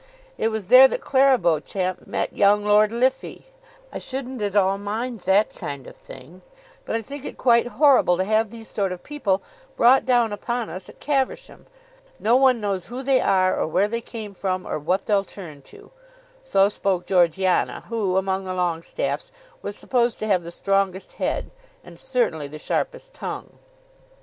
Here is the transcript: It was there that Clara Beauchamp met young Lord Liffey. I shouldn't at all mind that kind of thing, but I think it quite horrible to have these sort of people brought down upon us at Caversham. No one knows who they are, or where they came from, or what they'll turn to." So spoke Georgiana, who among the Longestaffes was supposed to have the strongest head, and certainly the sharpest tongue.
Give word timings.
It 0.35 0.47
was 0.47 0.65
there 0.69 0.87
that 0.87 1.01
Clara 1.01 1.37
Beauchamp 1.37 2.07
met 2.07 2.33
young 2.35 2.65
Lord 2.65 2.91
Liffey. 2.91 3.49
I 3.93 3.99
shouldn't 3.99 4.41
at 4.41 4.55
all 4.55 4.79
mind 4.79 5.19
that 5.19 5.55
kind 5.55 5.85
of 5.85 5.95
thing, 5.95 6.41
but 6.85 6.95
I 6.95 7.03
think 7.03 7.23
it 7.23 7.37
quite 7.37 7.67
horrible 7.67 8.17
to 8.17 8.23
have 8.23 8.49
these 8.49 8.67
sort 8.67 8.91
of 8.91 9.03
people 9.03 9.43
brought 9.77 10.03
down 10.03 10.33
upon 10.33 10.71
us 10.71 10.89
at 10.89 10.99
Caversham. 10.99 11.67
No 12.19 12.35
one 12.35 12.59
knows 12.59 12.87
who 12.87 13.03
they 13.03 13.19
are, 13.21 13.55
or 13.55 13.67
where 13.67 13.87
they 13.87 14.01
came 14.01 14.33
from, 14.33 14.65
or 14.65 14.79
what 14.79 15.05
they'll 15.05 15.23
turn 15.23 15.61
to." 15.69 15.91
So 16.43 16.67
spoke 16.67 17.05
Georgiana, 17.05 17.81
who 17.81 18.17
among 18.17 18.45
the 18.45 18.55
Longestaffes 18.55 19.31
was 19.61 19.75
supposed 19.75 20.17
to 20.17 20.25
have 20.27 20.43
the 20.43 20.49
strongest 20.49 21.11
head, 21.11 21.51
and 21.83 21.99
certainly 21.99 22.47
the 22.47 22.57
sharpest 22.57 23.13
tongue. 23.13 23.59